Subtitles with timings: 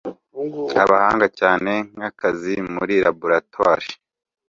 [0.83, 3.89] Abahanga cyane nkakazi muri laboratoire